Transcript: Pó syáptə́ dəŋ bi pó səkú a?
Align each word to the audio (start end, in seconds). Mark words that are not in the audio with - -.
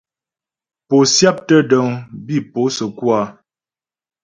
Pó 0.87 0.97
syáptə́ 1.15 1.59
dəŋ 1.69 1.87
bi 2.25 2.35
pó 2.51 2.61
səkú 2.75 3.05
a? 3.19 3.21